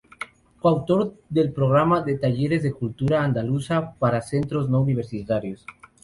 Coautor 0.59 1.13
del 1.29 1.51
programa 1.57 2.01
de 2.01 2.17
talleres 2.17 2.63
de 2.63 2.73
cultura 2.73 3.23
andaluza 3.23 3.93
para 3.99 4.23
centros 4.23 4.67
no 4.67 4.81
universitarios. 4.81 5.63